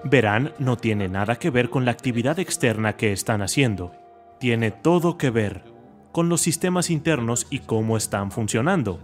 Verán, 0.03 0.53
no 0.59 0.77
tiene 0.77 1.07
nada 1.07 1.35
que 1.35 1.49
ver 1.51 1.69
con 1.69 1.85
la 1.85 1.91
actividad 1.91 2.39
externa 2.39 2.93
que 2.97 3.11
están 3.11 3.41
haciendo. 3.41 3.91
Tiene 4.39 4.71
todo 4.71 5.17
que 5.17 5.29
ver 5.29 5.78
con 6.11 6.29
los 6.29 6.41
sistemas 6.41 6.89
internos 6.89 7.47
y 7.49 7.59
cómo 7.59 7.97
están 7.97 8.31
funcionando. 8.31 8.99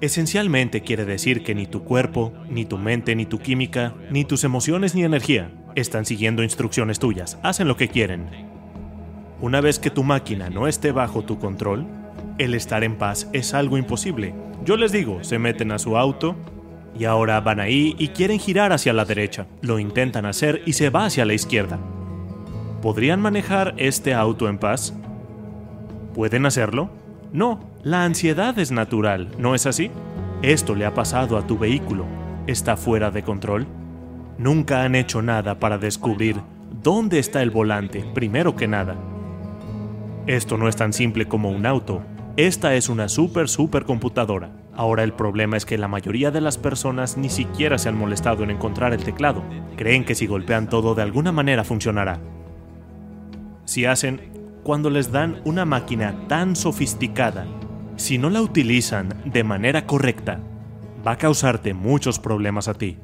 Esencialmente 0.00 0.82
quiere 0.82 1.04
decir 1.04 1.42
que 1.42 1.54
ni 1.54 1.66
tu 1.66 1.84
cuerpo, 1.84 2.32
ni 2.48 2.64
tu 2.64 2.78
mente, 2.78 3.14
ni 3.14 3.26
tu 3.26 3.38
química, 3.38 3.94
ni 4.10 4.24
tus 4.24 4.44
emociones 4.44 4.94
ni 4.94 5.04
energía 5.04 5.52
están 5.74 6.06
siguiendo 6.06 6.42
instrucciones 6.42 6.98
tuyas, 6.98 7.38
hacen 7.42 7.68
lo 7.68 7.76
que 7.76 7.88
quieren. 7.88 8.28
Una 9.40 9.60
vez 9.60 9.78
que 9.78 9.90
tu 9.90 10.02
máquina 10.02 10.50
no 10.50 10.66
esté 10.66 10.92
bajo 10.92 11.22
tu 11.22 11.38
control, 11.38 11.86
el 12.38 12.54
estar 12.54 12.84
en 12.84 12.96
paz 12.96 13.28
es 13.32 13.54
algo 13.54 13.78
imposible. 13.78 14.34
Yo 14.64 14.76
les 14.76 14.92
digo, 14.92 15.22
se 15.22 15.38
meten 15.38 15.72
a 15.72 15.78
su 15.78 15.96
auto 15.96 16.36
y 16.98 17.04
ahora 17.04 17.40
van 17.40 17.60
ahí 17.60 17.94
y 17.98 18.08
quieren 18.08 18.38
girar 18.38 18.72
hacia 18.72 18.92
la 18.92 19.04
derecha. 19.04 19.46
Lo 19.62 19.78
intentan 19.78 20.26
hacer 20.26 20.62
y 20.66 20.74
se 20.74 20.90
va 20.90 21.06
hacia 21.06 21.24
la 21.24 21.34
izquierda. 21.34 21.78
¿Podrían 22.82 23.20
manejar 23.20 23.74
este 23.76 24.14
auto 24.14 24.48
en 24.48 24.58
paz? 24.58 24.94
¿Pueden 26.14 26.46
hacerlo? 26.46 26.90
No, 27.32 27.60
la 27.82 28.04
ansiedad 28.04 28.58
es 28.58 28.72
natural, 28.72 29.28
¿no 29.38 29.54
es 29.54 29.66
así? 29.66 29.90
Esto 30.42 30.74
le 30.74 30.84
ha 30.84 30.94
pasado 30.94 31.36
a 31.36 31.46
tu 31.46 31.58
vehículo. 31.58 32.04
¿Está 32.46 32.76
fuera 32.76 33.10
de 33.10 33.22
control? 33.22 33.66
Nunca 34.38 34.82
han 34.82 34.94
hecho 34.94 35.22
nada 35.22 35.60
para 35.60 35.78
descubrir 35.78 36.36
dónde 36.82 37.18
está 37.18 37.42
el 37.42 37.50
volante, 37.50 38.04
primero 38.14 38.56
que 38.56 38.66
nada. 38.66 38.96
Esto 40.26 40.56
no 40.56 40.66
es 40.66 40.76
tan 40.76 40.92
simple 40.92 41.28
como 41.28 41.50
un 41.50 41.66
auto. 41.66 42.02
Esta 42.36 42.74
es 42.74 42.88
una 42.88 43.08
super 43.08 43.48
super 43.48 43.84
computadora. 43.84 44.50
Ahora 44.74 45.02
el 45.02 45.12
problema 45.12 45.56
es 45.56 45.66
que 45.66 45.76
la 45.76 45.88
mayoría 45.88 46.30
de 46.30 46.40
las 46.40 46.56
personas 46.56 47.16
ni 47.16 47.28
siquiera 47.28 47.76
se 47.78 47.88
han 47.88 47.98
molestado 47.98 48.42
en 48.42 48.50
encontrar 48.50 48.94
el 48.94 49.04
teclado. 49.04 49.42
Creen 49.76 50.04
que 50.04 50.14
si 50.14 50.26
golpean 50.26 50.68
todo 50.68 50.94
de 50.94 51.02
alguna 51.02 51.32
manera 51.32 51.64
funcionará. 51.64 52.18
Si 53.66 53.84
hacen, 53.84 54.39
cuando 54.62 54.90
les 54.90 55.10
dan 55.12 55.40
una 55.44 55.64
máquina 55.64 56.26
tan 56.28 56.56
sofisticada, 56.56 57.46
si 57.96 58.18
no 58.18 58.30
la 58.30 58.42
utilizan 58.42 59.22
de 59.24 59.44
manera 59.44 59.86
correcta, 59.86 60.40
va 61.06 61.12
a 61.12 61.18
causarte 61.18 61.74
muchos 61.74 62.18
problemas 62.18 62.68
a 62.68 62.74
ti. 62.74 62.96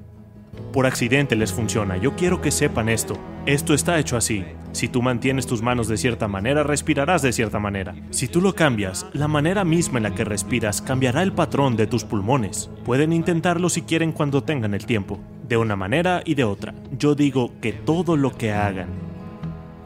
Por 0.72 0.86
accidente 0.86 1.36
les 1.36 1.52
funciona, 1.52 1.96
yo 1.96 2.16
quiero 2.16 2.40
que 2.40 2.50
sepan 2.50 2.88
esto. 2.88 3.16
Esto 3.46 3.74
está 3.74 3.98
hecho 3.98 4.16
así. 4.16 4.44
Si 4.72 4.88
tú 4.88 5.00
mantienes 5.00 5.46
tus 5.46 5.62
manos 5.62 5.88
de 5.88 5.96
cierta 5.96 6.28
manera, 6.28 6.62
respirarás 6.62 7.22
de 7.22 7.32
cierta 7.32 7.58
manera. 7.58 7.94
Si 8.10 8.28
tú 8.28 8.40
lo 8.40 8.54
cambias, 8.54 9.06
la 9.12 9.28
manera 9.28 9.64
misma 9.64 9.98
en 9.98 10.02
la 10.02 10.14
que 10.14 10.24
respiras 10.24 10.82
cambiará 10.82 11.22
el 11.22 11.32
patrón 11.32 11.76
de 11.76 11.86
tus 11.86 12.04
pulmones. 12.04 12.68
Pueden 12.84 13.12
intentarlo 13.12 13.68
si 13.70 13.82
quieren 13.82 14.12
cuando 14.12 14.42
tengan 14.42 14.74
el 14.74 14.84
tiempo, 14.84 15.18
de 15.48 15.56
una 15.56 15.76
manera 15.76 16.22
y 16.24 16.34
de 16.34 16.44
otra. 16.44 16.74
Yo 16.98 17.14
digo 17.14 17.52
que 17.62 17.72
todo 17.72 18.16
lo 18.16 18.36
que 18.36 18.52
hagan. 18.52 19.05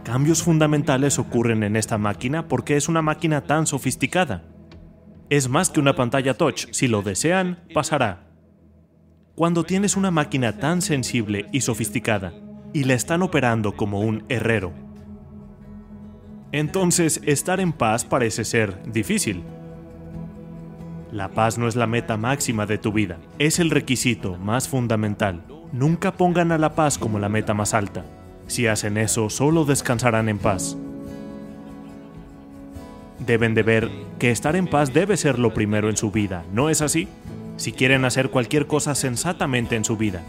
Cambios 0.05 0.43
fundamentales 0.43 1.19
ocurren 1.19 1.63
en 1.63 1.77
esta 1.77 1.99
máquina 1.99 2.49
porque 2.49 2.77
es 2.77 2.89
una 2.89 3.03
máquina 3.03 3.43
tan 3.43 3.67
sofisticada. 3.67 4.45
Es 5.29 5.49
más 5.49 5.71
que 5.71 5.79
una 5.79 5.95
pantalla 5.95 6.35
touch, 6.35 6.67
si 6.73 6.89
lo 6.89 7.03
desean, 7.03 7.61
pasará. 7.75 8.27
Cuando 9.35 9.65
tienes 9.65 9.97
una 9.97 10.11
máquina 10.11 10.59
tan 10.59 10.83
sensible 10.83 11.47
y 11.53 11.61
sofisticada, 11.61 12.33
y 12.73 12.85
la 12.85 12.95
están 12.95 13.23
operando 13.23 13.77
como 13.77 14.01
un 14.01 14.25
herrero. 14.29 14.73
Entonces, 16.53 17.21
estar 17.25 17.61
en 17.61 17.73
paz 17.73 18.05
parece 18.05 18.45
ser 18.45 18.83
difícil. 18.91 19.45
La 21.13 21.29
paz 21.29 21.59
no 21.59 21.69
es 21.69 21.77
la 21.77 21.87
meta 21.87 22.17
máxima 22.17 22.67
de 22.67 22.79
tu 22.79 22.93
vida, 22.93 23.19
es 23.39 23.59
el 23.59 23.71
requisito 23.71 24.37
más 24.39 24.69
fundamental. 24.69 25.45
Nunca 25.73 26.13
pongan 26.13 26.53
a 26.53 26.59
la 26.59 26.75
paz 26.75 26.99
como 26.99 27.19
la 27.19 27.29
meta 27.29 27.55
más 27.55 27.75
alta. 27.75 28.05
Si 28.51 28.67
hacen 28.67 28.97
eso, 28.97 29.31
solo 29.31 29.65
descansarán 29.65 30.29
en 30.29 30.37
paz. 30.37 30.77
Deben 33.25 33.55
de 33.55 33.63
ver 33.63 33.89
que 34.19 34.33
estar 34.33 34.57
en 34.57 34.67
paz 34.67 34.93
debe 34.93 35.17
ser 35.17 35.39
lo 35.39 35.55
primero 35.55 35.89
en 35.89 35.97
su 35.97 36.11
vida, 36.11 36.45
¿no 36.53 36.69
es 36.69 36.83
así? 36.83 37.07
Si 37.57 37.71
quieren 37.71 38.05
hacer 38.05 38.29
cualquier 38.31 38.67
cosa 38.67 38.97
sensatamente 38.97 39.77
en 39.77 39.85
su 39.85 39.97
vida, 39.97 40.25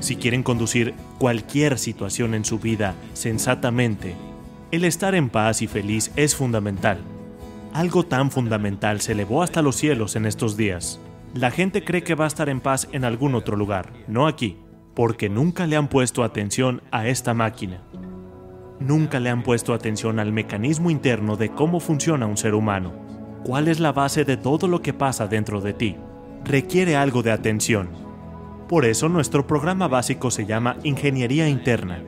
si 0.00 0.16
quieren 0.16 0.42
conducir 0.42 0.94
cualquier 1.18 1.78
situación 1.78 2.34
en 2.34 2.44
su 2.44 2.58
vida 2.58 2.96
sensatamente, 3.12 4.16
el 4.72 4.84
estar 4.84 5.14
en 5.14 5.30
paz 5.30 5.62
y 5.62 5.68
feliz 5.68 6.10
es 6.16 6.34
fundamental. 6.34 6.98
Algo 7.72 8.04
tan 8.04 8.32
fundamental 8.32 9.00
se 9.00 9.12
elevó 9.12 9.44
hasta 9.44 9.62
los 9.62 9.76
cielos 9.76 10.16
en 10.16 10.26
estos 10.26 10.56
días. 10.56 10.98
La 11.34 11.52
gente 11.52 11.84
cree 11.84 12.02
que 12.02 12.16
va 12.16 12.24
a 12.24 12.28
estar 12.28 12.48
en 12.48 12.60
paz 12.60 12.88
en 12.90 13.04
algún 13.04 13.36
otro 13.36 13.56
lugar, 13.56 13.92
no 14.08 14.26
aquí, 14.26 14.56
porque 15.00 15.30
nunca 15.30 15.66
le 15.66 15.76
han 15.76 15.88
puesto 15.88 16.22
atención 16.22 16.82
a 16.90 17.08
esta 17.08 17.32
máquina. 17.32 17.80
Nunca 18.80 19.18
le 19.18 19.30
han 19.30 19.42
puesto 19.42 19.72
atención 19.72 20.18
al 20.18 20.30
mecanismo 20.30 20.90
interno 20.90 21.38
de 21.38 21.48
cómo 21.48 21.80
funciona 21.80 22.26
un 22.26 22.36
ser 22.36 22.54
humano. 22.54 22.92
¿Cuál 23.42 23.68
es 23.68 23.80
la 23.80 23.92
base 23.92 24.26
de 24.26 24.36
todo 24.36 24.68
lo 24.68 24.82
que 24.82 24.92
pasa 24.92 25.26
dentro 25.26 25.62
de 25.62 25.72
ti? 25.72 25.96
Requiere 26.44 26.96
algo 26.96 27.22
de 27.22 27.32
atención 27.32 27.88
por 28.70 28.84
eso 28.84 29.08
nuestro 29.08 29.48
programa 29.48 29.88
básico 29.88 30.30
se 30.30 30.46
llama 30.46 30.76
Ingeniería 30.84 31.48
Interna. 31.48 32.04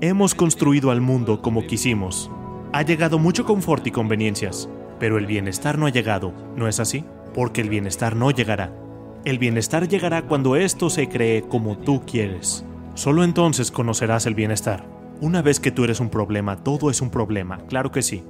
Hemos 0.00 0.36
construido 0.36 0.92
al 0.92 1.00
mundo 1.00 1.42
como 1.42 1.66
quisimos. 1.66 2.30
Ha 2.72 2.82
llegado 2.82 3.18
mucho 3.18 3.44
confort 3.44 3.84
y 3.88 3.90
conveniencias, 3.90 4.68
pero 5.00 5.18
el 5.18 5.26
bienestar 5.26 5.76
no 5.76 5.86
ha 5.86 5.90
llegado, 5.90 6.32
¿no 6.54 6.68
es 6.68 6.78
así? 6.78 7.04
Porque 7.34 7.62
el 7.62 7.68
bienestar 7.68 8.14
no 8.14 8.30
llegará. 8.30 8.72
El 9.28 9.38
bienestar 9.38 9.86
llegará 9.86 10.22
cuando 10.22 10.56
esto 10.56 10.88
se 10.88 11.10
cree 11.10 11.42
como 11.42 11.76
tú 11.76 12.00
quieres. 12.06 12.64
Solo 12.94 13.24
entonces 13.24 13.70
conocerás 13.70 14.24
el 14.24 14.34
bienestar. 14.34 14.86
Una 15.20 15.42
vez 15.42 15.60
que 15.60 15.70
tú 15.70 15.84
eres 15.84 16.00
un 16.00 16.08
problema, 16.08 16.64
todo 16.64 16.88
es 16.88 17.02
un 17.02 17.10
problema, 17.10 17.58
claro 17.68 17.92
que 17.92 18.00
sí. 18.00 18.24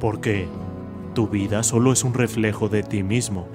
Porque 0.00 0.48
tu 1.14 1.28
vida 1.28 1.62
solo 1.62 1.92
es 1.92 2.02
un 2.02 2.14
reflejo 2.14 2.68
de 2.68 2.82
ti 2.82 3.04
mismo. 3.04 3.46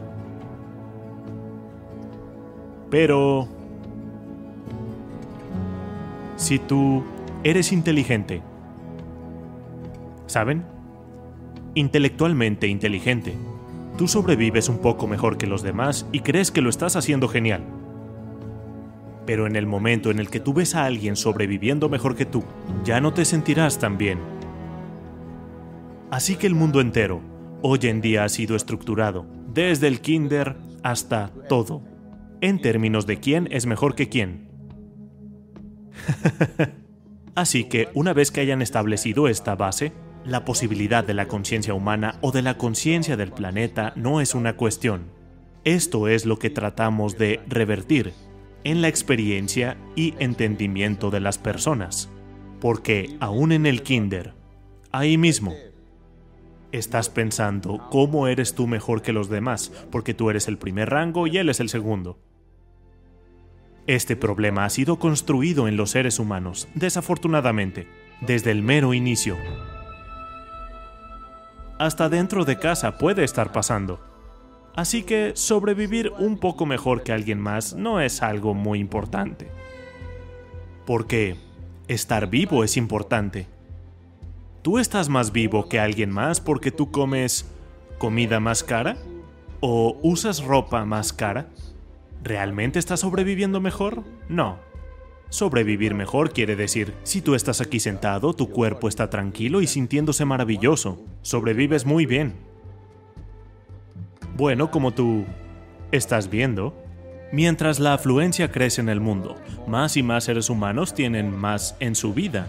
Pero... 2.90 3.50
Si 6.38 6.60
tú 6.60 7.04
eres 7.44 7.74
inteligente, 7.74 8.42
¿saben? 10.28 10.64
Intelectualmente 11.76 12.68
inteligente, 12.68 13.36
tú 14.00 14.08
sobrevives 14.08 14.70
un 14.70 14.78
poco 14.78 15.08
mejor 15.08 15.38
que 15.38 15.46
los 15.46 15.62
demás 15.62 16.06
y 16.14 16.22
crees 16.22 16.52
que 16.52 16.62
lo 16.62 16.70
estás 16.70 16.96
haciendo 16.96 17.28
genial. 17.28 17.66
Pero 19.26 19.46
en 19.46 19.58
el 19.58 19.66
momento 19.66 20.10
en 20.10 20.20
el 20.20 20.30
que 20.30 20.40
tú 20.40 20.54
ves 20.54 20.74
a 20.74 20.86
alguien 20.86 21.18
sobreviviendo 21.18 21.90
mejor 21.90 22.16
que 22.16 22.26
tú, 22.26 22.46
ya 22.86 23.02
no 23.02 23.14
te 23.14 23.26
sentirás 23.26 23.78
tan 23.78 23.98
bien. 23.98 24.20
Así 26.12 26.38
que 26.38 26.48
el 26.48 26.56
mundo 26.56 26.80
entero, 26.80 27.20
hoy 27.62 27.80
en 27.82 28.00
día 28.00 28.24
ha 28.24 28.30
sido 28.30 28.56
estructurado, 28.56 29.26
desde 29.54 29.88
el 29.88 30.00
kinder 30.00 30.56
hasta 30.82 31.34
todo 31.50 31.82
en 32.40 32.62
términos 32.62 33.06
de 33.06 33.20
quién 33.20 33.50
es 33.52 33.66
mejor 33.66 33.96
que 33.96 34.08
quién. 34.08 34.48
Así 37.36 37.66
que 37.66 37.90
una 37.96 38.14
vez 38.14 38.32
que 38.32 38.40
hayan 38.40 38.62
establecido 38.62 39.28
esta 39.28 39.56
base, 39.56 39.92
la 40.26 40.46
posibilidad 40.46 41.04
de 41.04 41.14
la 41.14 41.28
conciencia 41.28 41.74
humana 41.74 42.18
o 42.22 42.32
de 42.32 42.42
la 42.42 42.58
conciencia 42.58 43.18
del 43.18 43.32
planeta 43.32 43.94
no 43.96 44.22
es 44.22 44.36
una 44.36 44.56
cuestión. 44.56 45.06
Esto 45.64 46.08
es 46.08 46.26
lo 46.26 46.40
que 46.40 46.50
tratamos 46.50 47.18
de 47.18 47.42
revertir 47.48 48.14
en 48.64 48.82
la 48.82 48.88
experiencia 48.88 49.78
y 49.96 50.14
entendimiento 50.20 51.10
de 51.10 51.20
las 51.20 51.38
personas. 51.38 52.10
Porque 52.60 53.16
aún 53.20 53.52
en 53.52 53.66
el 53.66 53.84
kinder, 53.84 54.34
ahí 54.92 55.18
mismo, 55.18 55.54
estás 56.72 57.10
pensando 57.10 57.88
cómo 57.90 58.28
eres 58.28 58.54
tú 58.54 58.68
mejor 58.68 59.02
que 59.02 59.14
los 59.14 59.30
demás, 59.30 59.72
porque 59.92 60.14
tú 60.14 60.30
eres 60.30 60.48
el 60.48 60.58
primer 60.58 60.90
rango 60.90 61.28
y 61.28 61.38
él 61.38 61.50
es 61.50 61.60
el 61.60 61.70
segundo. 61.70 62.20
Este 63.88 64.16
problema 64.16 64.66
ha 64.66 64.70
sido 64.70 65.00
construido 65.00 65.68
en 65.68 65.78
los 65.78 65.92
seres 65.92 66.20
humanos, 66.20 66.68
desafortunadamente, 66.76 67.88
desde 68.22 68.52
el 68.52 68.62
mero 68.62 68.94
inicio. 68.94 69.36
Hasta 71.80 72.10
dentro 72.10 72.44
de 72.44 72.60
casa 72.60 72.98
puede 72.98 73.24
estar 73.24 73.54
pasando. 73.54 74.02
Así 74.76 75.04
que 75.04 75.32
sobrevivir 75.36 76.12
un 76.20 76.38
poco 76.38 76.66
mejor 76.66 77.04
que 77.04 77.14
alguien 77.14 77.40
más 77.40 77.74
no 77.74 78.02
es 78.02 78.22
algo 78.22 78.54
muy 78.54 78.80
importante. 78.80 79.50
Porque 80.86 81.38
estar 81.88 82.30
vivo 82.30 82.66
es 82.66 82.76
importante. 82.76 83.48
¿Tú 84.62 84.78
estás 84.78 85.08
más 85.08 85.32
vivo 85.32 85.70
que 85.70 85.80
alguien 85.80 86.12
más 86.12 86.42
porque 86.42 86.70
tú 86.72 86.92
comes 86.92 87.50
comida 87.98 88.42
más 88.42 88.62
cara? 88.62 88.98
¿O 89.62 89.98
usas 90.04 90.44
ropa 90.44 90.84
más 90.84 91.14
cara? 91.14 91.48
¿Realmente 92.22 92.78
estás 92.78 93.00
sobreviviendo 93.00 93.62
mejor? 93.62 94.04
No. 94.28 94.60
Sobrevivir 95.30 95.94
mejor 95.94 96.34
quiere 96.34 96.56
decir, 96.56 96.94
si 97.04 97.22
tú 97.22 97.36
estás 97.36 97.62
aquí 97.62 97.80
sentado, 97.80 98.34
tu 98.34 98.50
cuerpo 98.50 98.88
está 98.88 99.10
tranquilo 99.10 99.62
y 99.62 99.68
sintiéndose 99.68 100.26
maravilloso. 100.26 101.04
Sobrevives 101.22 101.86
muy 101.86 102.06
bien. 102.06 102.34
Bueno, 104.36 104.72
como 104.72 104.94
tú 104.94 105.26
estás 105.92 106.30
viendo, 106.30 106.74
Mientras 107.32 107.80
la 107.80 107.94
afluencia 107.94 108.52
crece 108.52 108.82
en 108.82 108.90
el 108.90 109.00
mundo, 109.00 109.36
más 109.68 109.98
y 109.98 110.04
más 110.04 110.24
seres 110.24 110.50
humanos 110.50 110.96
tienen 110.96 111.36
más 111.36 111.76
en 111.80 111.94
su 111.94 112.12
vida. 112.12 112.48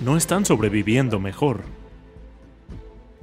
No 0.00 0.16
están 0.16 0.44
sobreviviendo 0.44 1.20
mejor. 1.20 1.62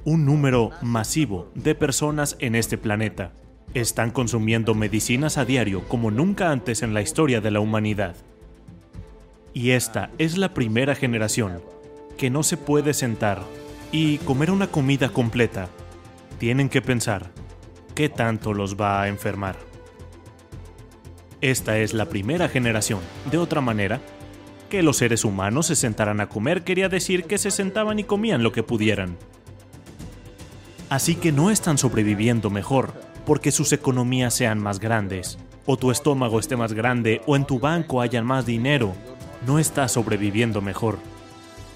Un 0.04 0.24
número 0.24 0.70
masivo 0.80 1.50
de 1.54 1.74
personas 1.74 2.36
en 2.38 2.54
este 2.54 2.78
planeta 2.78 3.32
están 3.74 4.10
consumiendo 4.10 4.74
medicinas 4.74 5.36
a 5.36 5.44
diario 5.44 5.86
como 5.86 6.10
nunca 6.10 6.50
antes 6.50 6.82
en 6.82 6.94
la 6.94 7.02
historia 7.02 7.42
de 7.42 7.50
la 7.50 7.60
humanidad. 7.60 8.16
Y 9.56 9.70
esta 9.70 10.10
es 10.18 10.36
la 10.36 10.52
primera 10.52 10.94
generación 10.94 11.62
que 12.18 12.28
no 12.28 12.42
se 12.42 12.58
puede 12.58 12.92
sentar 12.92 13.40
y 13.90 14.18
comer 14.18 14.50
una 14.50 14.66
comida 14.66 15.08
completa. 15.08 15.70
Tienen 16.38 16.68
que 16.68 16.82
pensar, 16.82 17.30
¿qué 17.94 18.10
tanto 18.10 18.52
los 18.52 18.78
va 18.78 19.00
a 19.00 19.08
enfermar? 19.08 19.56
Esta 21.40 21.78
es 21.78 21.94
la 21.94 22.04
primera 22.04 22.50
generación. 22.50 23.00
De 23.30 23.38
otra 23.38 23.62
manera, 23.62 24.02
que 24.68 24.82
los 24.82 24.98
seres 24.98 25.24
humanos 25.24 25.68
se 25.68 25.74
sentaran 25.74 26.20
a 26.20 26.28
comer 26.28 26.62
quería 26.62 26.90
decir 26.90 27.24
que 27.24 27.38
se 27.38 27.50
sentaban 27.50 27.98
y 27.98 28.04
comían 28.04 28.42
lo 28.42 28.52
que 28.52 28.62
pudieran. 28.62 29.16
Así 30.90 31.14
que 31.14 31.32
no 31.32 31.50
están 31.50 31.78
sobreviviendo 31.78 32.50
mejor 32.50 32.92
porque 33.24 33.50
sus 33.50 33.72
economías 33.72 34.34
sean 34.34 34.58
más 34.58 34.80
grandes, 34.80 35.38
o 35.64 35.78
tu 35.78 35.90
estómago 35.90 36.40
esté 36.40 36.58
más 36.58 36.74
grande, 36.74 37.22
o 37.24 37.36
en 37.36 37.46
tu 37.46 37.58
banco 37.58 38.02
haya 38.02 38.22
más 38.22 38.44
dinero. 38.44 38.94
No 39.46 39.60
estás 39.60 39.92
sobreviviendo 39.92 40.60
mejor. 40.60 40.98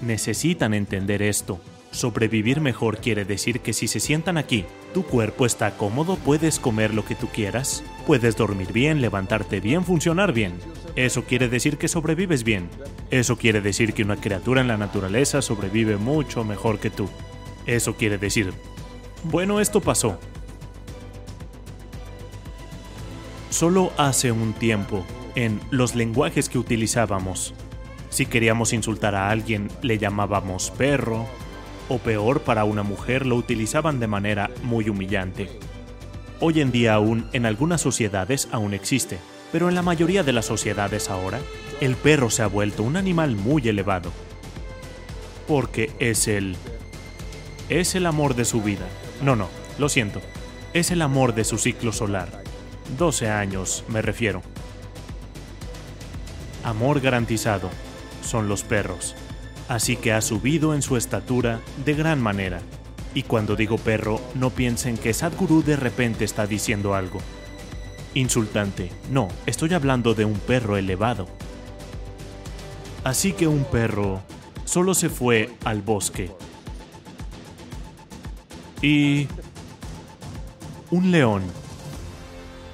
Necesitan 0.01 0.73
entender 0.73 1.21
esto. 1.21 1.61
Sobrevivir 1.91 2.59
mejor 2.59 2.97
quiere 2.97 3.23
decir 3.23 3.61
que 3.61 3.71
si 3.71 3.87
se 3.87 4.01
sientan 4.01 4.37
aquí, 4.37 4.65
tu 4.93 5.03
cuerpo 5.03 5.45
está 5.45 5.77
cómodo, 5.77 6.17
puedes 6.17 6.59
comer 6.59 6.93
lo 6.93 7.05
que 7.05 7.15
tú 7.15 7.27
quieras, 7.27 7.83
puedes 8.05 8.35
dormir 8.35 8.73
bien, 8.73 9.01
levantarte 9.01 9.61
bien, 9.61 9.85
funcionar 9.85 10.33
bien. 10.33 10.53
Eso 10.97 11.23
quiere 11.23 11.47
decir 11.47 11.77
que 11.77 11.87
sobrevives 11.87 12.43
bien. 12.43 12.69
Eso 13.09 13.37
quiere 13.37 13.61
decir 13.61 13.93
que 13.93 14.03
una 14.03 14.17
criatura 14.17 14.59
en 14.59 14.67
la 14.67 14.77
naturaleza 14.77 15.41
sobrevive 15.41 15.95
mucho 15.95 16.43
mejor 16.43 16.79
que 16.79 16.89
tú. 16.89 17.09
Eso 17.65 17.95
quiere 17.95 18.17
decir, 18.17 18.53
bueno, 19.23 19.61
esto 19.61 19.79
pasó. 19.79 20.19
Solo 23.49 23.93
hace 23.97 24.31
un 24.31 24.53
tiempo, 24.53 25.05
en 25.35 25.59
los 25.69 25.95
lenguajes 25.95 26.49
que 26.49 26.57
utilizábamos, 26.57 27.53
si 28.09 28.25
queríamos 28.25 28.73
insultar 28.73 29.15
a 29.15 29.29
alguien, 29.29 29.69
le 29.81 29.97
llamábamos 29.97 30.71
perro, 30.71 31.27
o 31.87 31.97
peor 31.97 32.41
para 32.41 32.63
una 32.63 32.83
mujer 32.83 33.25
lo 33.25 33.35
utilizaban 33.35 33.99
de 33.99 34.07
manera 34.07 34.49
muy 34.63 34.89
humillante. 34.89 35.49
Hoy 36.39 36.61
en 36.61 36.71
día 36.71 36.95
aún 36.95 37.29
en 37.33 37.45
algunas 37.45 37.81
sociedades 37.81 38.47
aún 38.51 38.73
existe, 38.73 39.19
pero 39.51 39.69
en 39.69 39.75
la 39.75 39.81
mayoría 39.81 40.23
de 40.23 40.33
las 40.33 40.45
sociedades 40.45 41.09
ahora, 41.09 41.39
el 41.81 41.95
perro 41.95 42.29
se 42.29 42.43
ha 42.43 42.47
vuelto 42.47 42.83
un 42.83 42.95
animal 42.95 43.35
muy 43.35 43.67
elevado. 43.67 44.11
Porque 45.47 45.91
es 45.99 46.27
el... 46.27 46.55
Es 47.69 47.95
el 47.95 48.05
amor 48.05 48.35
de 48.35 48.45
su 48.45 48.61
vida. 48.61 48.87
No, 49.21 49.35
no, 49.35 49.49
lo 49.77 49.89
siento. 49.89 50.21
Es 50.73 50.91
el 50.91 51.01
amor 51.01 51.35
de 51.35 51.43
su 51.43 51.57
ciclo 51.57 51.91
solar. 51.91 52.43
12 52.97 53.29
años, 53.29 53.83
me 53.87 54.01
refiero. 54.01 54.41
Amor 56.63 56.99
garantizado 57.01 57.69
son 58.23 58.47
los 58.47 58.63
perros 58.63 59.15
así 59.71 59.95
que 59.95 60.11
ha 60.11 60.19
subido 60.19 60.73
en 60.73 60.81
su 60.81 60.97
estatura 60.97 61.61
de 61.85 61.93
gran 61.93 62.21
manera. 62.21 62.59
Y 63.13 63.23
cuando 63.23 63.55
digo 63.55 63.77
perro, 63.77 64.19
no 64.35 64.49
piensen 64.49 64.97
que 64.97 65.13
Sadhguru 65.13 65.63
de 65.63 65.77
repente 65.77 66.25
está 66.25 66.45
diciendo 66.45 66.93
algo. 66.93 67.19
Insultante, 68.13 68.91
no, 69.09 69.29
estoy 69.45 69.73
hablando 69.73 70.13
de 70.13 70.25
un 70.25 70.37
perro 70.39 70.75
elevado. 70.75 71.25
Así 73.05 73.31
que 73.31 73.47
un 73.47 73.63
perro 73.63 74.21
solo 74.65 74.93
se 74.93 75.07
fue 75.07 75.55
al 75.63 75.81
bosque. 75.81 76.29
Y... 78.81 79.29
Un 80.89 81.11
león. 81.11 81.43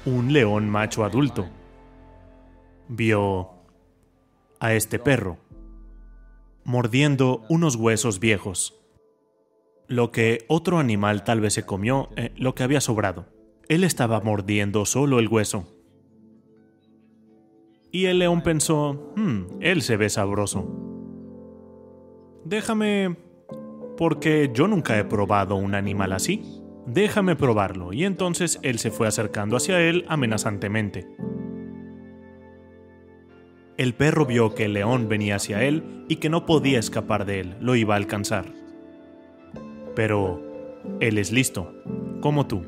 Un 0.06 0.34
león 0.34 0.68
macho 0.68 1.06
adulto. 1.06 1.48
Vio 2.88 3.57
a 4.60 4.74
este 4.74 5.00
perro 5.00 5.38
mordiendo 6.68 7.46
unos 7.48 7.78
huesos 7.78 8.20
viejos. 8.20 8.78
Lo 9.88 10.12
que 10.12 10.44
otro 10.50 10.80
animal 10.80 11.24
tal 11.24 11.40
vez 11.40 11.54
se 11.54 11.66
comió, 11.66 12.10
eh, 12.18 12.34
lo 12.36 12.56
que 12.56 12.64
había 12.64 12.82
sobrado. 12.82 13.26
Él 13.70 13.86
estaba 13.86 14.20
mordiendo 14.20 14.86
solo 14.86 15.20
el 15.20 15.30
hueso. 15.30 15.66
Y 17.90 18.08
el 18.08 18.20
león 18.20 18.42
pensó, 18.42 19.14
hmm, 19.16 19.62
él 19.62 19.82
se 19.82 19.96
ve 19.96 20.10
sabroso. 20.10 20.70
Déjame... 22.44 23.16
porque 23.96 24.52
yo 24.54 24.68
nunca 24.68 25.00
he 25.00 25.06
probado 25.06 25.56
un 25.56 25.74
animal 25.74 26.12
así. 26.12 26.44
Déjame 26.86 27.38
probarlo. 27.38 27.94
Y 27.94 28.04
entonces 28.04 28.60
él 28.62 28.78
se 28.80 28.92
fue 28.92 29.08
acercando 29.08 29.56
hacia 29.56 29.80
él 29.80 30.04
amenazantemente. 30.10 31.08
El 33.78 33.94
perro 33.94 34.26
vio 34.26 34.56
que 34.56 34.66
el 34.66 34.74
león 34.74 35.08
venía 35.08 35.36
hacia 35.36 35.64
él 35.64 35.84
y 36.08 36.16
que 36.16 36.30
no 36.30 36.48
podía 36.48 36.80
escapar 36.80 37.26
de 37.26 37.42
él, 37.42 37.56
lo 37.62 37.76
iba 37.76 37.94
a 37.94 37.98
alcanzar. 37.98 38.46
Pero 39.96 40.42
él 41.00 41.20
es 41.20 41.32
listo, 41.32 41.76
como 42.20 42.48
tú. 42.48 42.64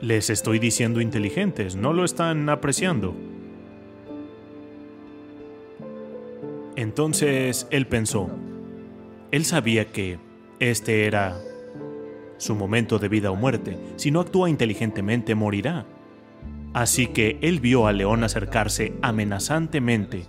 Les 0.00 0.30
estoy 0.30 0.58
diciendo 0.58 1.02
inteligentes, 1.02 1.76
no 1.76 1.92
lo 1.92 2.04
están 2.04 2.48
apreciando. 2.48 3.14
Entonces 6.74 7.66
él 7.70 7.86
pensó, 7.86 8.30
él 9.32 9.44
sabía 9.44 9.92
que 9.92 10.18
este 10.60 11.04
era 11.04 11.38
su 12.38 12.54
momento 12.54 12.98
de 12.98 13.08
vida 13.08 13.30
o 13.30 13.36
muerte, 13.36 13.76
si 13.96 14.10
no 14.10 14.20
actúa 14.20 14.48
inteligentemente 14.48 15.34
morirá. 15.34 15.84
Así 16.76 17.06
que 17.06 17.38
él 17.40 17.60
vio 17.60 17.86
al 17.86 17.96
león 17.96 18.22
acercarse 18.22 18.92
amenazantemente. 19.00 20.26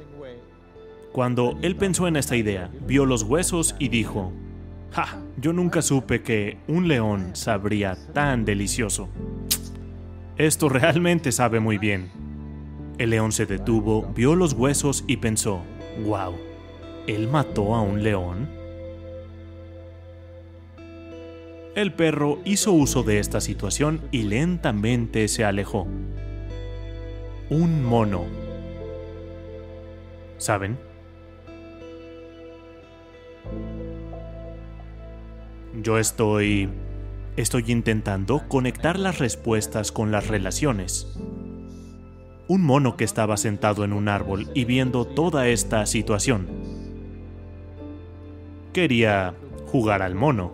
Cuando 1.12 1.60
él 1.62 1.76
pensó 1.76 2.08
en 2.08 2.16
esta 2.16 2.38
idea, 2.38 2.72
vio 2.88 3.06
los 3.06 3.24
huesos 3.24 3.76
y 3.80 3.90
dijo, 3.90 4.32
¡Ja! 4.94 5.20
Yo 5.36 5.52
nunca 5.52 5.82
supe 5.82 6.22
que 6.22 6.58
un 6.70 6.88
león 6.88 7.32
sabría 7.34 7.98
tan 8.14 8.46
delicioso. 8.46 9.10
Esto 10.38 10.70
realmente 10.70 11.34
sabe 11.34 11.60
muy 11.60 11.78
bien. 11.78 12.12
El 12.98 13.10
león 13.10 13.34
se 13.34 13.46
detuvo, 13.46 14.10
vio 14.16 14.34
los 14.34 14.54
huesos 14.54 15.04
y 15.06 15.18
pensó, 15.18 15.64
¡Wow! 16.06 16.34
¿Él 17.08 17.28
mató 17.28 17.76
a 17.76 17.82
un 17.82 18.04
león? 18.04 18.48
El 21.76 21.92
perro 21.92 22.40
hizo 22.46 22.72
uso 22.72 23.04
de 23.04 23.20
esta 23.20 23.42
situación 23.42 24.00
y 24.12 24.24
lentamente 24.24 25.28
se 25.28 25.44
alejó 25.44 25.88
un 27.50 27.84
mono. 27.84 28.26
¿Saben? 30.38 30.78
Yo 35.82 35.98
estoy... 35.98 36.70
Estoy 37.38 37.66
intentando 37.68 38.48
conectar 38.48 38.98
las 38.98 39.20
respuestas 39.20 39.92
con 39.92 40.12
las 40.12 40.28
relaciones. 40.28 41.20
Un 42.48 42.64
mono 42.64 42.98
que 42.98 43.04
estaba 43.04 43.38
sentado 43.38 43.84
en 43.84 43.94
un 43.94 44.10
árbol 44.10 44.50
y 44.56 44.66
viendo 44.66 45.06
toda 45.06 45.48
esta 45.48 45.86
situación. 45.86 46.48
Quería 48.74 49.36
jugar 49.68 50.02
al 50.02 50.16
mono. 50.16 50.54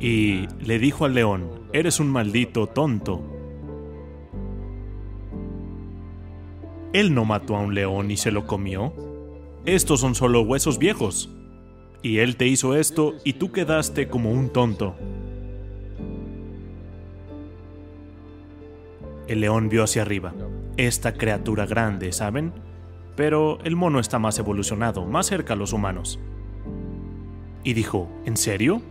Y 0.00 0.48
le 0.58 0.80
dijo 0.80 1.04
al 1.04 1.14
león, 1.14 1.48
eres 1.72 2.00
un 2.00 2.08
maldito 2.08 2.66
tonto. 2.66 3.33
Él 6.94 7.12
no 7.12 7.24
mató 7.24 7.56
a 7.56 7.60
un 7.60 7.74
león 7.74 8.12
y 8.12 8.16
se 8.16 8.30
lo 8.30 8.46
comió. 8.46 8.94
Estos 9.66 9.98
son 9.98 10.14
solo 10.14 10.42
huesos 10.42 10.78
viejos. 10.78 11.28
Y 12.02 12.18
él 12.18 12.36
te 12.36 12.46
hizo 12.46 12.76
esto 12.76 13.14
y 13.24 13.32
tú 13.32 13.50
quedaste 13.50 14.06
como 14.06 14.30
un 14.30 14.50
tonto. 14.50 14.94
El 19.26 19.40
león 19.40 19.68
vio 19.68 19.82
hacia 19.82 20.02
arriba. 20.02 20.34
Esta 20.76 21.14
criatura 21.14 21.66
grande, 21.66 22.12
¿saben? 22.12 22.52
Pero 23.16 23.58
el 23.64 23.74
mono 23.74 23.98
está 23.98 24.20
más 24.20 24.38
evolucionado, 24.38 25.04
más 25.04 25.26
cerca 25.26 25.54
a 25.54 25.56
los 25.56 25.72
humanos. 25.72 26.20
Y 27.64 27.72
dijo, 27.72 28.08
¿en 28.24 28.36
serio? 28.36 28.82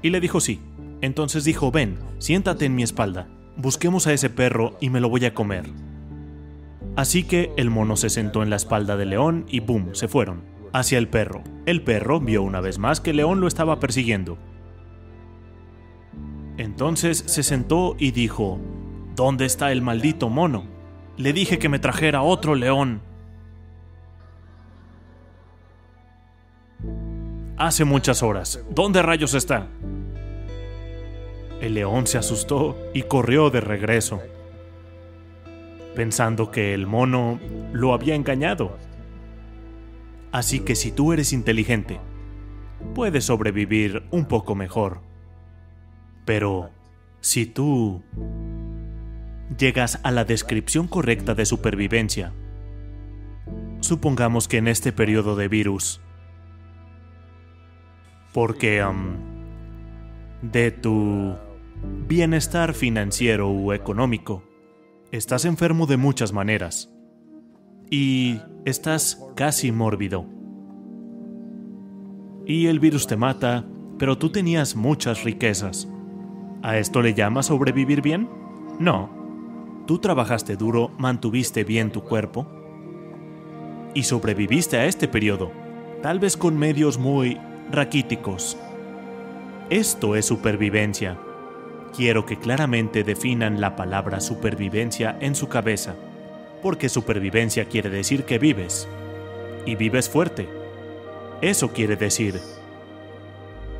Y 0.00 0.10
le 0.10 0.20
dijo 0.20 0.38
sí. 0.38 0.60
Entonces 1.00 1.42
dijo, 1.42 1.72
ven, 1.72 1.98
siéntate 2.18 2.66
en 2.66 2.76
mi 2.76 2.84
espalda. 2.84 3.26
Busquemos 3.56 4.06
a 4.06 4.12
ese 4.12 4.30
perro 4.30 4.76
y 4.80 4.90
me 4.90 5.00
lo 5.00 5.08
voy 5.08 5.24
a 5.24 5.34
comer. 5.34 5.64
Así 6.94 7.24
que 7.24 7.52
el 7.56 7.70
mono 7.70 7.96
se 7.96 8.10
sentó 8.10 8.42
en 8.42 8.50
la 8.50 8.56
espalda 8.56 8.96
del 8.96 9.10
león 9.10 9.46
y 9.48 9.60
¡boom! 9.60 9.94
se 9.94 10.08
fueron. 10.08 10.44
Hacia 10.72 10.98
el 10.98 11.08
perro. 11.08 11.42
El 11.66 11.82
perro 11.82 12.20
vio 12.20 12.42
una 12.42 12.60
vez 12.60 12.78
más 12.78 13.00
que 13.00 13.10
el 13.10 13.16
león 13.16 13.40
lo 13.40 13.48
estaba 13.48 13.80
persiguiendo. 13.80 14.38
Entonces 16.58 17.24
se 17.26 17.42
sentó 17.42 17.96
y 17.98 18.10
dijo, 18.10 18.60
¿Dónde 19.14 19.44
está 19.44 19.72
el 19.72 19.82
maldito 19.82 20.28
mono? 20.28 20.64
Le 21.16 21.32
dije 21.32 21.58
que 21.58 21.68
me 21.68 21.78
trajera 21.78 22.22
otro 22.22 22.54
león. 22.54 23.02
Hace 27.56 27.84
muchas 27.84 28.22
horas. 28.22 28.64
¿Dónde 28.70 29.02
rayos 29.02 29.34
está? 29.34 29.68
El 31.60 31.74
león 31.74 32.06
se 32.06 32.18
asustó 32.18 32.76
y 32.92 33.02
corrió 33.02 33.50
de 33.50 33.60
regreso, 33.60 34.20
pensando 35.94 36.50
que 36.50 36.74
el 36.74 36.86
mono 36.86 37.38
lo 37.72 37.94
había 37.94 38.14
engañado. 38.14 38.78
Así 40.32 40.60
que 40.60 40.74
si 40.74 40.92
tú 40.92 41.12
eres 41.12 41.32
inteligente, 41.32 42.00
puedes 42.94 43.24
sobrevivir 43.24 44.04
un 44.10 44.26
poco 44.26 44.54
mejor. 44.54 45.02
Pero 46.24 46.70
si 47.20 47.46
tú 47.46 48.02
llegas 49.58 50.00
a 50.02 50.10
la 50.10 50.24
descripción 50.24 50.88
correcta 50.88 51.34
de 51.34 51.44
supervivencia, 51.46 52.32
supongamos 53.80 54.48
que 54.48 54.58
en 54.58 54.68
este 54.68 54.92
periodo 54.92 55.36
de 55.36 55.48
virus, 55.48 56.00
porque 58.32 58.82
de 60.40 60.70
tu 60.70 61.36
bienestar 62.08 62.72
financiero 62.72 63.50
o 63.50 63.72
económico, 63.74 64.44
estás 65.12 65.44
enfermo 65.44 65.86
de 65.86 65.98
muchas 65.98 66.32
maneras 66.32 66.90
y 67.90 68.40
estás 68.64 69.22
casi 69.36 69.70
mórbido. 69.70 70.24
Y 72.46 72.66
el 72.66 72.80
virus 72.80 73.06
te 73.06 73.16
mata, 73.16 73.66
pero 73.98 74.16
tú 74.16 74.30
tenías 74.30 74.74
muchas 74.74 75.22
riquezas. 75.22 75.86
¿A 76.62 76.78
esto 76.78 77.02
le 77.02 77.12
llamas 77.12 77.46
sobrevivir 77.46 78.00
bien? 78.00 78.28
No. 78.80 79.84
Tú 79.86 79.98
trabajaste 79.98 80.56
duro, 80.56 80.90
mantuviste 80.96 81.62
bien 81.62 81.92
tu 81.92 82.02
cuerpo 82.02 82.46
y 83.94 84.04
sobreviviste 84.04 84.78
a 84.78 84.86
este 84.86 85.08
periodo, 85.08 85.52
tal 86.02 86.20
vez 86.20 86.38
con 86.38 86.56
medios 86.56 86.98
muy 86.98 87.38
raquíticos. 87.70 88.56
Esto 89.68 90.16
es 90.16 90.24
supervivencia. 90.24 91.18
Quiero 91.94 92.24
que 92.24 92.38
claramente 92.38 93.04
definan 93.04 93.60
la 93.60 93.76
palabra 93.76 94.20
supervivencia 94.20 95.16
en 95.20 95.34
su 95.34 95.48
cabeza, 95.48 95.94
porque 96.62 96.88
supervivencia 96.88 97.66
quiere 97.66 97.90
decir 97.90 98.24
que 98.24 98.38
vives, 98.38 98.88
y 99.66 99.76
vives 99.76 100.08
fuerte. 100.08 100.48
Eso 101.42 101.72
quiere 101.72 101.96
decir. 101.96 102.40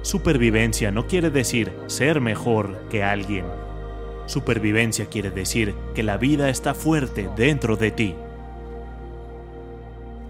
Supervivencia 0.02 0.90
no 0.90 1.06
quiere 1.06 1.30
decir 1.30 1.72
ser 1.86 2.20
mejor 2.20 2.88
que 2.90 3.02
alguien. 3.02 3.46
Supervivencia 4.26 5.06
quiere 5.06 5.30
decir 5.30 5.74
que 5.94 6.02
la 6.02 6.16
vida 6.16 6.48
está 6.50 6.74
fuerte 6.74 7.30
dentro 7.36 7.76
de 7.76 7.90
ti. 7.92 8.14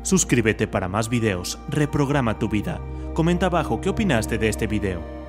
Suscríbete 0.03 0.67
para 0.67 0.89
más 0.89 1.09
videos, 1.09 1.59
reprograma 1.69 2.39
tu 2.39 2.49
vida. 2.49 2.81
Comenta 3.15 3.47
abajo 3.47 3.81
qué 3.81 3.89
opinaste 3.89 4.39
de 4.39 4.49
este 4.49 4.67
video. 4.67 5.22